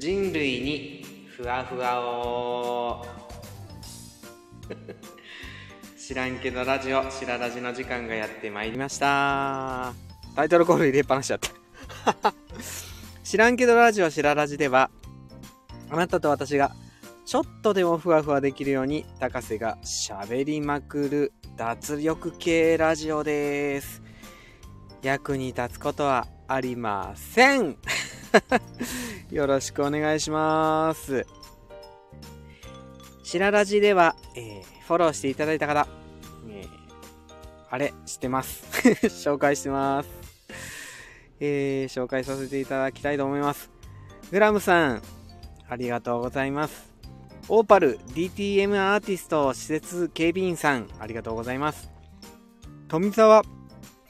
[0.00, 1.04] 人類に
[1.36, 3.06] ふわふわを。
[5.98, 9.92] 知らんけどラジオしらラジの時間がやってまいりました。
[10.34, 12.32] タイトルコール入れっぱなしちゃった。
[13.22, 14.90] 知らんけどラジオしらラジでは
[15.90, 16.74] あなたと私が
[17.26, 24.00] ちょっとでもふわふわできるように高瀬が喋りまくる脱力系ラジオです。
[25.02, 27.76] 役に立つことはありません。
[29.30, 31.26] よろしくお願いします。
[33.22, 35.86] しらラジでは、えー、フォローしていただいた方、
[36.48, 36.68] えー、
[37.70, 38.64] あれしてます。
[39.08, 40.08] 紹介してます。
[41.38, 43.70] えー、紹介させていただきたいと思います。
[44.30, 45.02] グラムさん
[45.68, 46.90] ありがとうございます。
[47.48, 51.90] オーパル DTM アーティスト施設警備員さんありがとうございます。
[52.88, 53.42] 富澤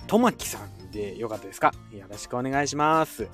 [0.07, 1.73] 智樹さんでよかったですか？
[1.93, 3.29] よろしくお願いします。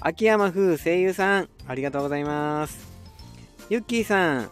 [0.00, 2.86] 秋山風声優さんありがとうございます。
[3.70, 4.50] ゆっきーさん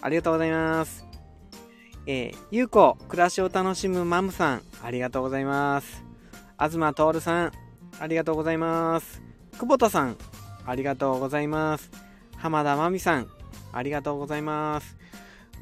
[0.00, 1.04] ありがとうございます。
[2.06, 6.04] えー、ゆうこ暮らしを楽しむマムさんありがとうございます。
[6.58, 7.52] 東徹さん
[7.98, 9.20] ありがとうございます。
[9.58, 10.16] 久保田さん
[10.64, 11.90] ありがとうございます。
[12.36, 13.28] 浜田真美さん
[13.72, 14.96] ありがとうございます。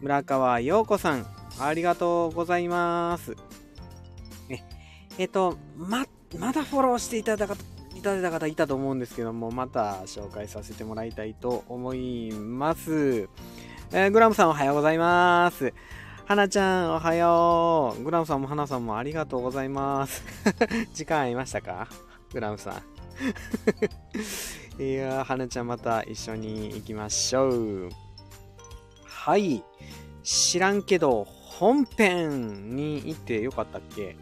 [0.01, 1.27] 村川陽子さん
[1.59, 3.35] ありがとうございます。
[4.49, 4.65] ね
[5.19, 6.07] えっ、とま
[6.39, 7.57] まだフォローしていただか
[7.99, 13.29] いただいた方いたと思うんですけどもまた紹介させてもらいたいと思います
[13.91, 15.73] えー、グラムさんおはようございます。
[16.27, 18.03] はなちゃんおはよう。
[18.05, 20.23] グラムさんもはなさんもありがとうございます。
[20.93, 21.89] 時間合いましたか？
[22.35, 22.83] グラムさ
[24.79, 24.83] ん。
[24.83, 27.89] いやー、はなちゃんまた一緒に行きましょう。
[29.07, 29.65] はい。
[30.23, 34.15] 知らんけど、本編に行ってよかったっけ？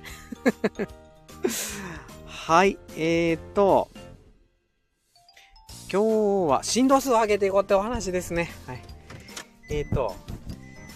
[2.46, 2.78] はい。
[2.96, 3.88] えーと、
[5.92, 8.52] 今日は振動数を上げていこうってお話ですね。
[8.68, 8.82] はい。
[9.68, 10.14] えーと、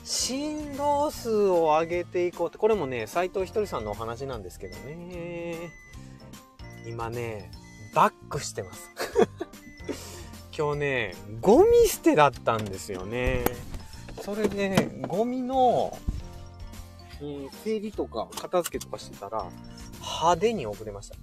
[0.05, 5.72] 振動数を上げていこうって、これもね、斎藤ひとりさんのお話なんですけどね。
[6.87, 7.50] 今ね、
[7.97, 8.88] バックしてます。
[10.56, 13.43] 今日ね、ゴミ捨てだったんですよね。
[14.22, 15.99] それで、ねゴミの、
[17.20, 19.47] えー、整理とか片付けとかしてたら、
[20.00, 21.16] 派手に遅れました。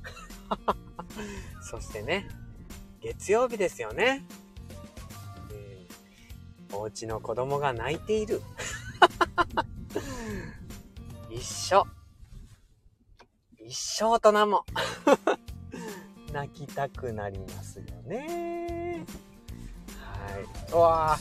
[1.62, 2.28] そしてね、
[3.02, 4.26] 月曜日ですよね。
[6.74, 8.42] お家の子供が泣いている。
[11.30, 11.86] 一緒。
[13.60, 14.66] 一生大人も
[16.32, 19.06] 泣きたくなりますよね。
[20.00, 20.72] はい。
[20.72, 21.18] うわ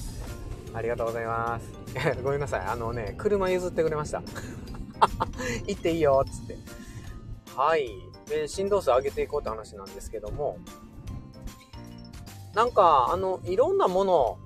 [0.76, 1.72] ありがとうございます。
[2.22, 2.60] ごめんなさい。
[2.60, 4.22] あのね、車譲ってくれました。
[5.66, 6.58] 行っていいよ、っつって。
[7.56, 7.88] はい。
[8.26, 10.58] で、振動数上げていこうって話なんですけども、
[12.54, 14.38] なんか、あの、いろんなもの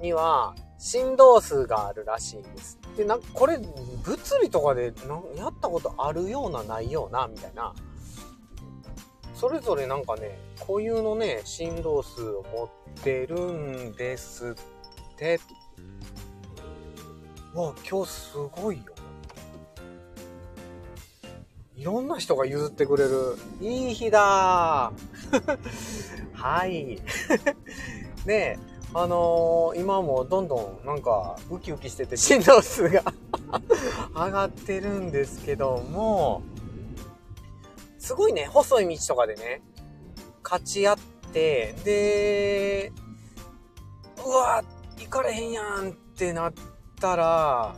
[0.00, 2.80] には振動数があるらしいんです。
[2.96, 4.92] で、なんかこれ物理とかで
[5.36, 7.72] やったことあるようなないようなみたいな。
[9.34, 14.56] それぞれなんかね、固有のね、振動数を持ってるんです
[15.16, 15.40] って。
[17.54, 18.84] わ、今日すごいよ。
[21.74, 23.36] いろんな人が譲ってくれる。
[23.60, 24.92] いい日だ
[26.32, 27.00] はい。
[28.26, 28.58] ねえ。
[28.94, 33.02] あのー、今もどんどんなんかウキウキしてて振動数が
[34.14, 36.42] 上がってるんですけども、
[37.98, 39.60] すごいね、細い道とかでね、
[40.42, 40.98] 勝ち合っ
[41.32, 42.92] て、で、
[44.24, 44.64] うわ、
[44.98, 46.52] 行かれへんやんってなっ
[47.00, 47.76] たら、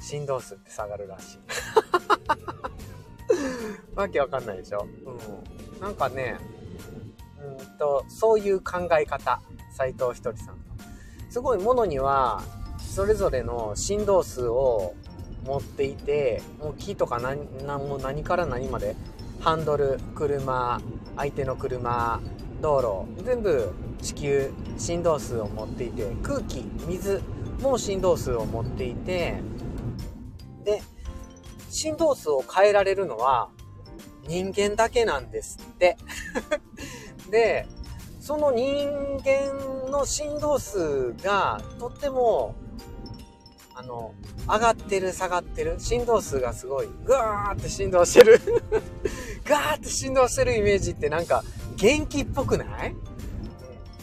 [0.00, 1.38] 振動数って下がるらしい。
[3.94, 4.86] わけわかんないでしょ？
[5.04, 5.80] うん。
[5.80, 6.36] なんかね、
[7.58, 9.40] うんと、そういう考え方。
[9.72, 10.56] 斎藤ひとりさん
[11.30, 12.42] すごいものには
[12.80, 14.94] それぞれの振動数を
[15.44, 18.96] 持っていてもう木とか何何も何から何まで？
[19.38, 20.80] ハンドル車
[21.16, 22.20] 相手の車
[22.60, 27.20] 道路全部地球振動数を持っていて空気水
[27.60, 29.40] も振動数を持っていて
[30.64, 30.82] で
[31.70, 33.50] 振動数を変えられるのは
[34.26, 35.96] 人間だけなんですって。
[37.30, 37.66] で
[38.20, 38.86] その人
[39.24, 42.54] 間の振動数がとっても、
[43.74, 44.12] あの、
[44.46, 48.38] 上がってる、下がってる、振動数がすごい、ぐわーって振動してる。
[49.48, 51.42] ガーって振動してるイメージってなんか
[51.76, 52.94] 元気っぽくない？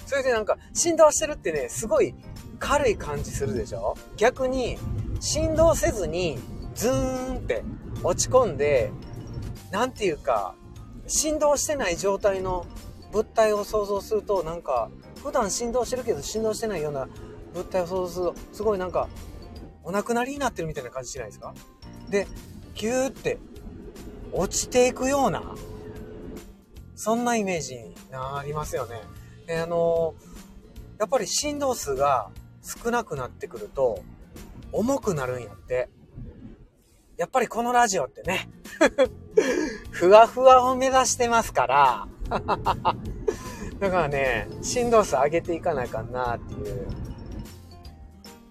[0.05, 2.13] それでなんか振動してるってね、すごい
[2.59, 3.95] 軽い感じするでしょ？
[4.17, 4.77] 逆に
[5.19, 6.37] 振動せずに
[6.73, 7.63] ズーンって
[8.03, 8.91] 落ち込んで、
[9.71, 10.55] なんていうか、
[11.07, 12.65] 振動してない状態の
[13.11, 14.89] 物体を想像するとなんか
[15.23, 17.07] 普段振動してるけど振動してないような
[17.53, 19.07] 物体を想像すると、すごいなんか、
[19.83, 21.53] お亡くなりになってるみたいな感じしないですか？
[22.09, 22.27] で、
[22.73, 23.37] キューって
[24.33, 25.55] 落ちていくような、
[26.95, 29.01] そんなイメージになりますよね。
[29.49, 30.15] あの
[30.99, 32.29] やっぱり振動数が
[32.61, 34.03] 少なくなってくると、
[34.71, 35.89] 重くなるんやって。
[37.17, 38.49] やっぱりこのラジオってね、
[39.91, 42.07] ふわふわを目指してますから、
[43.79, 46.87] だからね、振動数上げていかないかなっていう。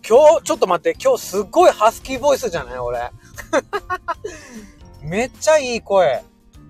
[0.06, 3.10] 今日、ちょっと待って、今日すっごいハスキーボイスじゃない俺。
[5.02, 6.22] めっちゃいい声。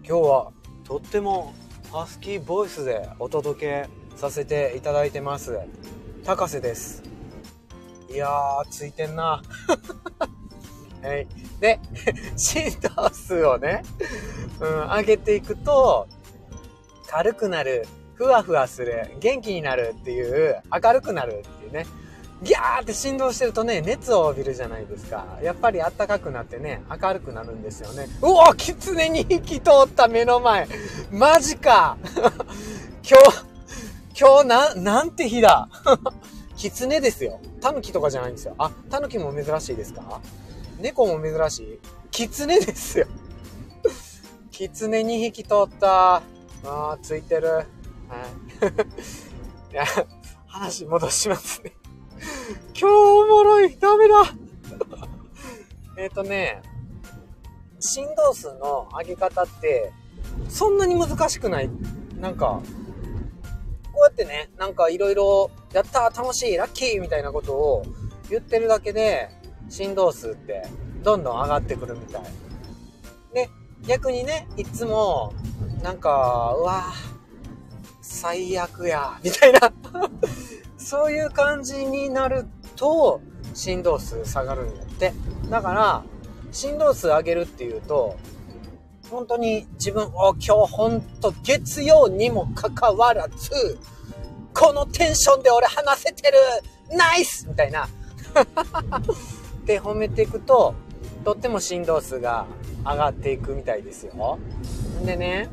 [0.06, 0.52] 今日は、
[0.84, 1.52] とっても
[1.92, 5.58] ハスキーボイスでお届けさせていただいてます。
[6.24, 7.02] 高瀬です。
[8.10, 9.42] いやー、ついてんな。
[11.02, 11.26] はい。
[11.60, 11.80] で、
[12.36, 13.82] 振動数をね、
[14.60, 16.06] うん、上げていくと、
[17.08, 21.86] 軽くなる、ふわふわする、元気になるっていう、明るくなるっていうね。
[22.42, 25.38] ギャーって振動してるとね、熱を帯びるじゃないですか。
[25.42, 28.06] やっぱり暖かくなってね、明るくなるんですよね。
[28.20, 30.68] うおキツネに引き通った目の前。
[31.10, 31.96] マジか
[33.02, 33.53] 今日、
[34.18, 35.68] 今日な、なんて日だ
[36.56, 37.40] キツネですよ。
[37.60, 38.54] タヌキとかじゃないんですよ。
[38.58, 40.20] あ、タヌキも珍しいですか？
[40.78, 41.80] 猫も珍しい？
[42.10, 43.06] キツネですよ。
[44.52, 46.16] キツネに引き通った。
[46.16, 47.48] あー、ついてる。
[47.48, 47.66] はい。
[49.72, 49.84] いや、
[50.46, 51.74] 話戻しますね。
[52.78, 53.76] 今日おもろい。
[53.76, 54.14] ダメだ。
[55.98, 56.62] えっとね、
[57.80, 59.92] 振動数の上げ方って、
[60.48, 61.70] そんなに難しくない。
[62.20, 62.60] なんか、
[63.94, 67.84] こうやってね、なんかいろいろ、やったー楽しいラッキーみたいなことを
[68.28, 69.28] 言ってるだけで、
[69.68, 70.66] 振動数って
[71.02, 72.22] どんどん上がってくるみたい。
[73.32, 73.48] で、
[73.86, 75.32] 逆にね、いつも、
[75.82, 76.92] なんか、うわ
[78.02, 79.72] 最悪や、みたいな
[80.76, 82.46] そういう感じになる
[82.76, 83.20] と、
[83.54, 85.12] 振動数下がるんやって。
[85.48, 86.02] だから、
[86.50, 88.16] 振動数上げるっていうと、
[89.10, 93.78] 本当に自分、お、今日本当月曜にもかかわらず、
[94.52, 96.38] このテンションで俺話せてる
[96.96, 97.84] ナイスみたいな。
[97.84, 97.88] っ
[99.66, 100.74] て褒めていくと、
[101.24, 102.46] とっても振動数が
[102.84, 104.38] 上がっていくみたいですよ。
[105.00, 105.48] んでね、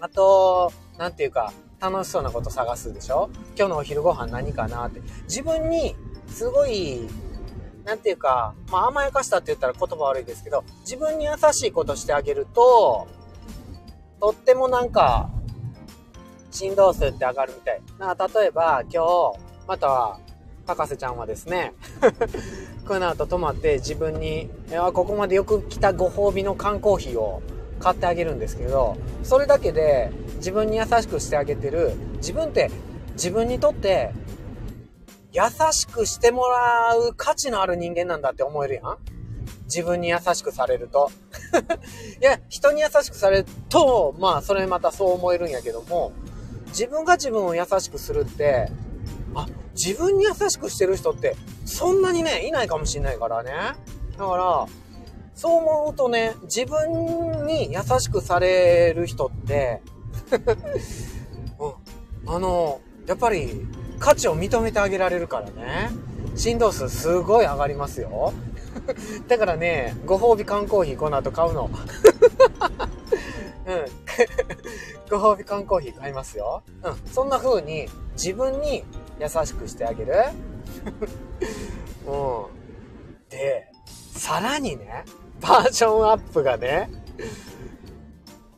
[0.00, 3.30] あと、なんていうか、楽しそうなこと探すでしょ？
[3.56, 5.00] 今日のお昼ご飯何かなって。
[5.24, 5.96] 自分に、
[6.28, 7.08] すごい
[7.88, 13.08] なんていうか、まあ甘やかしたって言ったら言葉悪いですけど、自分に優しいことしてあげると、
[14.20, 15.30] とってもなんか、
[16.50, 17.80] 振動数って上がるみたい。
[17.98, 20.20] な例えば今日、または、
[20.66, 21.72] 高瀬ちゃんはですね、
[22.86, 24.50] この後泊まって自分に、
[24.92, 27.40] ここまでよく来たご褒美の缶コーヒーを
[27.80, 32.70] 買ってあげるんですけど、それだけで自分に優しくしてあげてる、自分って
[33.14, 34.12] 自分にとって
[35.32, 35.42] 優
[35.72, 38.98] しくしてもらう価値のある人間なんだって思えるやん
[39.64, 41.10] 自分に優しくされると。
[42.20, 46.12] いや、人に優しくされると、まあ、それまたそう思えるんやけども、
[46.68, 48.70] 自分が自分を優しくするって、
[49.34, 51.36] あ、自分に優しくしてる人って、
[51.66, 53.52] そんなにね、いないかもしんないからね。
[54.16, 54.66] だから、
[55.34, 59.82] そう思うとね、自分に優しくされる人って、
[61.60, 63.66] うん、あの、やっぱり、
[63.98, 65.90] 価値を認めてあげられるからね。
[66.36, 68.32] 振動数すごい上がりますよ。
[69.26, 71.68] だからね、ご褒美缶コーヒーこの後買うの。
[73.66, 73.86] うん。
[75.10, 76.62] ご褒美缶コーヒー買いますよ。
[76.82, 76.96] うん。
[77.12, 78.84] そんな風に自分に
[79.20, 80.14] 優しくしてあげる。
[82.06, 83.28] うん。
[83.28, 83.70] で、
[84.14, 85.04] さらにね、
[85.40, 86.90] バージョンアップがね、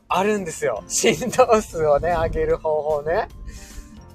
[0.07, 0.83] あるんですよ。
[0.87, 3.27] 振動数をね、上げる方法ね。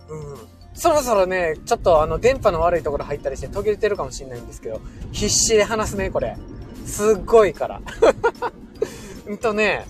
[0.09, 0.56] うん。
[0.77, 6.37] そろそろね、ちょっとあの、電波の悪いところ入ったりして途切れてるかもしれないんですけど、必死で話すね、これ。
[6.85, 7.81] すっごいから。
[9.27, 9.87] うんとね、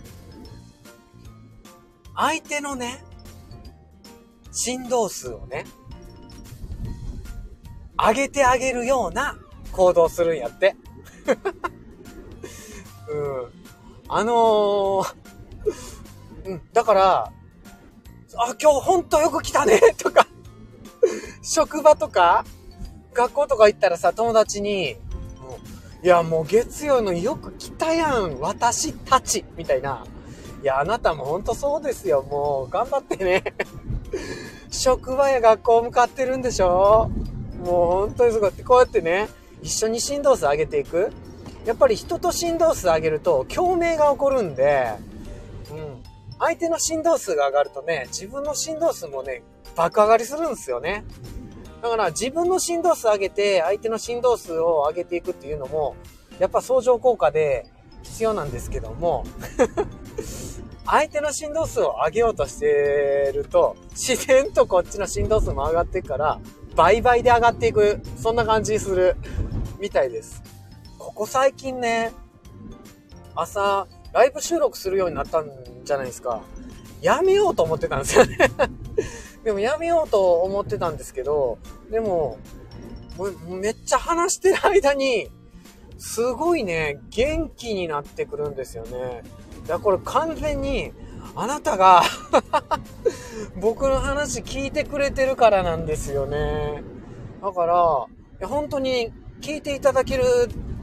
[2.14, 3.02] 相手のね、
[4.52, 5.66] 振動数をね、
[7.98, 9.36] 上げてあげるような
[9.72, 10.76] 行動するんやって。
[13.10, 13.46] うん。
[14.08, 15.14] あのー、
[16.44, 17.32] うん、だから、
[18.38, 20.25] あ、今日ほんとよく来たねとか
[21.48, 22.44] 職場とか、
[23.14, 24.96] 学校とか行ったらさ、友達に、
[26.02, 30.04] いや、もう月曜のよく来たやん、私たち、みたいな。
[30.60, 33.44] いや、あなたもほんとそうですよ、もう、頑張ってね。
[34.72, 37.10] 職場や学校向かってるんでしょ
[37.60, 38.52] もう本当にすごい。
[38.52, 39.28] こうやってね、
[39.62, 41.12] 一緒に振動数上げていく。
[41.64, 44.94] やっぱり人と振動数上げると共鳴が起こるんで、
[45.70, 46.02] うん。
[46.40, 49.44] 相手の振動数が上がるとね、自分の振動数もね、
[49.76, 51.04] 爆上がりするんですよね。
[51.82, 55.94] だから自分の振動数上げて、相手の振動数を上げていくっていうのも、
[56.38, 57.66] やっぱ相乗効果で
[58.02, 59.24] 必要なんですけども、
[60.86, 66.40] 相手の振動数を上げようとしてると、自然とこっちの振動数も上がっていくから、
[66.76, 68.00] 倍々で上がっていく。
[68.16, 69.16] そんな感じする。
[69.80, 70.42] みたいです。
[70.98, 72.12] ここ最近ね、
[73.34, 75.50] 朝、ライブ収録するようになったん
[75.84, 76.40] じゃないですか。
[77.02, 78.38] やめようと思ってたんですよね
[79.46, 82.36] でもやめようと思ってたんですけど、でも、
[83.48, 85.30] めっちゃ話してる間に、
[85.98, 89.22] すごいね、元気になってくるんですよね。
[89.64, 90.92] いや、これ完全に、
[91.36, 92.02] あなたが
[93.62, 96.82] 僕の話聞いてくれてるからなんですよね。
[97.40, 98.06] だから、
[98.40, 100.24] いや本当に聞いていただける、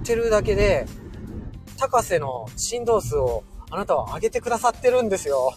[0.06, 0.86] てるだけで、
[1.78, 5.54] 高瀬の振動数をあなたは上げてくださってるんですよ。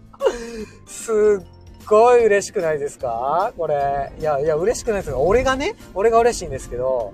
[0.86, 1.55] すっ
[1.86, 3.52] ごい嬉しくないですか？
[3.56, 4.12] これ。
[4.18, 5.22] いや、いや、嬉しくないですよ。
[5.22, 7.12] 俺がね、俺が嬉しいんですけど、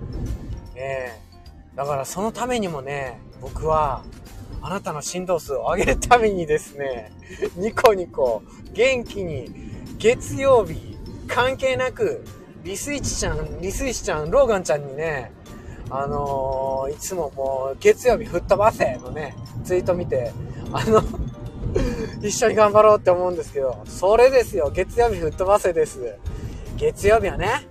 [0.74, 1.20] ねえ。
[1.76, 4.04] だからそのためにもね、僕は、
[4.60, 7.12] あなたの振動数を上げるためにですね、
[7.56, 9.50] ニコニコ、元気に、
[9.98, 12.24] 月曜日、関係なく、
[12.62, 15.32] リスイチちゃん、リスイチちゃん、ローガンちゃんにね、
[15.90, 20.32] あのー、いつももう、月曜日吹っ飛ばせのね、ツイート見て、
[20.72, 21.02] あの
[22.20, 26.16] 一緒に頑張ろうって思うんですけど、それですよ、月曜日吹っ飛ばせです。
[26.76, 27.66] 月曜日はね、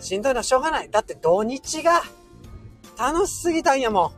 [0.00, 0.90] しんどいのはしょうがない。
[0.90, 2.02] だって土日が
[2.98, 4.12] 楽しすぎたんやも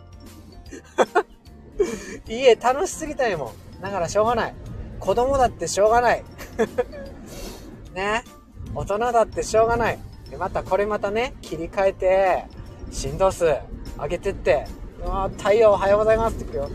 [2.28, 2.30] ん。
[2.30, 3.80] いいえ、楽しすぎたんやもん。
[3.80, 4.54] だからしょうがない。
[5.00, 6.24] 子供だってしょうがない。
[7.94, 8.24] ね。
[8.74, 9.98] 大人だってしょうがない。
[10.30, 12.44] で、またこれまたね、切り替えて、
[12.90, 13.44] 振動数
[13.98, 14.66] 上げてって、
[15.04, 16.70] うわ太陽おはようございますって言うよ。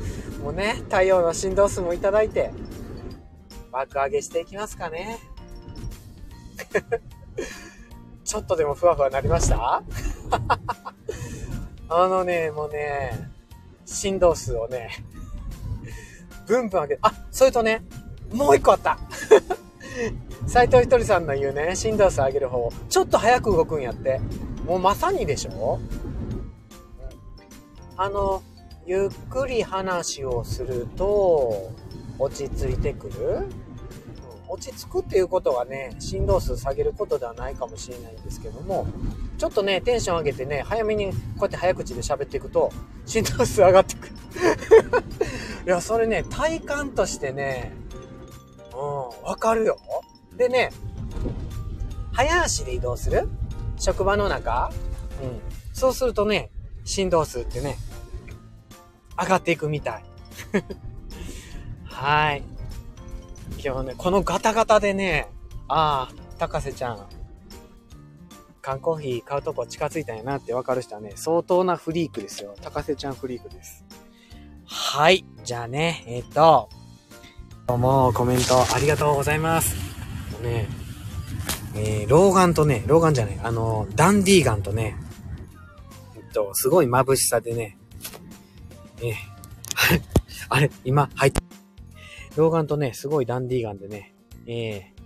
[0.47, 2.51] もね、太陽の振動数もいただいて、
[3.71, 5.19] 爆上げしていきますかね。
[8.23, 9.83] ちょっとでもふわふわなりました？
[11.89, 13.29] あのね、もうね、
[13.85, 14.89] 振動数をね、
[16.45, 17.83] ブンブン上げあ、それとね、
[18.31, 18.97] もう一個あった。
[20.47, 24.19] 斎藤ひとりさんの言うね、振動数上げる方、ちょっと早く動くんやって。
[24.65, 25.79] もうまさにでしょ？
[27.97, 28.41] あの、
[28.87, 31.73] ゆっくり話をすると、
[32.17, 33.45] 落ち着いてくる？
[34.47, 38.87] 落ち着くっていうことはね、振動数下げることではないかもしれないんですけども、
[39.37, 42.71] ちょっとね、テンション上げてね、早めにこうやって早口で喋っていくと、
[43.05, 44.13] 振動数上がってくる。
[45.67, 47.73] いや、それね、体感としてね、
[48.73, 49.77] うん、わかるよ。
[50.37, 50.71] でね、
[52.13, 53.27] 早足で移動する？
[53.77, 54.71] 職場の中？
[55.21, 55.41] うん。
[55.73, 56.51] そうするとね、
[56.85, 57.77] 振動数ってね、
[59.19, 60.03] 上がっていくみたい。
[61.85, 62.43] はい。
[63.63, 65.29] 今日ね、このガタガタでね、
[65.67, 67.05] ああ、高瀬ちゃん、
[68.61, 72.55] 缶コーヒー買うとこ近づいたんやなってわかる人はね、相当なフリークですよ。
[72.61, 73.85] 高瀬ちゃんフリークです。
[74.65, 75.25] はい。
[75.43, 76.69] じゃあね、えっ、と、
[77.65, 79.75] どうもコメントありがとうございます。
[80.41, 80.67] ね、
[81.75, 84.97] えー、老眼とね、老眼じゃない、あの、ダンディーガンとね、
[86.15, 87.76] えっと、すごい眩しさでね、
[89.01, 89.13] えー、
[90.49, 91.41] あれ、今、入って、
[92.35, 94.13] 老眼とね、すごいダンディーガンでね、
[94.45, 94.97] えー、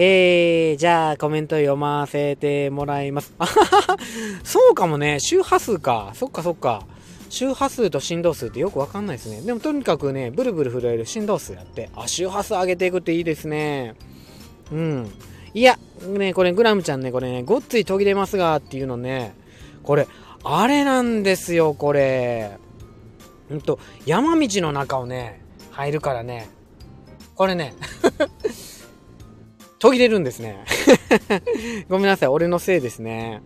[0.00, 3.34] えー、じゃあコメント読ませてもらいます。
[3.38, 3.96] あはは
[4.44, 6.12] そうかもね、周波数か。
[6.14, 6.86] そっかそっか。
[7.30, 9.42] 周波数と振動数ってよくわかんないですね。
[9.42, 13.96] でもとにかくね、ブルブル震える振動数やって、あ、周波数上げていくっていいですね。
[14.70, 15.10] うん。
[15.52, 19.34] いや、ね、これグラムちゃんね、これね、ごっつい途切れますがっていうのね、
[19.82, 20.06] これ、
[20.44, 22.58] あれなんですよ、これ。
[23.50, 25.40] うんと、山道の中をね、
[25.72, 26.48] 入るからね、
[27.34, 27.74] これね
[29.78, 30.64] 途切れるんですね
[31.88, 33.42] ごめんなさい、俺のせいですね。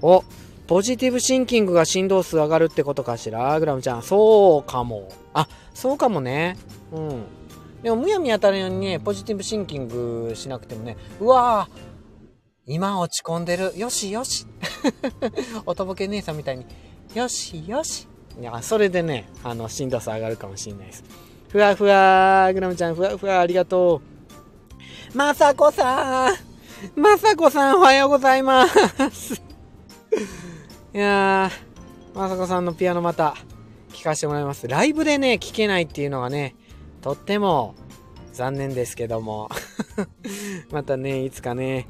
[0.00, 0.24] お、
[0.66, 3.58] ポジティブシンキングが振動数上がるってことかしら？
[3.60, 4.02] グラムちゃん。
[4.02, 5.08] そうかも。
[5.34, 6.56] あ、そうかもね。
[6.92, 7.24] うん。
[7.82, 11.88] でも、むやみやたらにね、ポジティブシンキングしなくてもね、うわぁ
[12.66, 13.72] 今落ち込んでる。
[13.76, 14.46] よしよし。
[15.64, 16.66] おとぼけ姉さんみたいに、
[17.14, 18.06] よしよし。
[18.40, 21.04] いや、それでね、あの、振動数上がるかもしれないです。
[21.48, 24.02] ふわふわグラムちゃん、ふわふわありがと
[25.14, 25.16] う。
[25.16, 26.36] まさこさん
[26.94, 28.66] まさこさん、おはようございま
[29.10, 29.34] す
[30.94, 33.34] いやー、まさこさんのピアノまた、
[33.92, 34.68] 聴かせてもらいます。
[34.68, 36.54] ライブでね、聴けないっていうのがね、
[37.00, 37.74] とっても
[38.32, 39.48] 残念ですけども
[40.70, 41.88] またね、いつかね、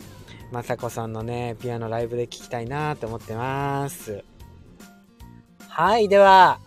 [0.51, 4.25] まさこさんのね、ピアノライブで聴きたいなって思ってます。
[5.81, 6.59] はい、では、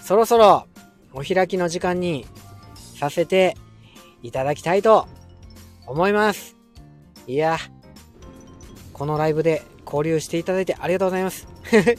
[0.00, 0.68] そろそろ
[1.12, 2.24] お開きの時間に
[2.76, 3.56] させて
[4.22, 5.08] いただきたいと
[5.88, 6.56] 思います。
[7.26, 7.58] いや、
[8.92, 11.48] このライブで交流していただいてありがとうございます。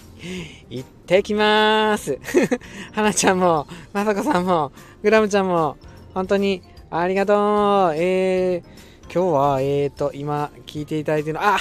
[0.69, 2.19] 行ってきまーす。
[2.95, 4.71] はなちゃんも、まさこさんも、
[5.03, 5.75] グラムちゃんも、
[6.13, 7.33] 本当にありがと
[7.89, 7.95] う。
[7.97, 11.57] えー、今日は、えーと、今、聞いていただいてるの、あ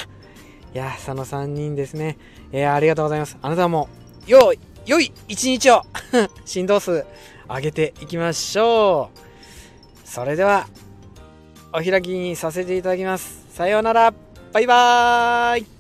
[0.73, 2.17] いや、その3人ですね。
[2.53, 3.37] えー、ありがとうございます。
[3.43, 3.89] あなたも、
[4.29, 5.83] よい、良い一日を
[6.45, 7.05] 振動数
[7.49, 10.09] 上げていきましょう。
[10.09, 10.69] それでは、
[11.73, 13.45] お開きにさせていただきます。
[13.51, 14.15] さようなら。
[14.53, 15.74] バイバーイ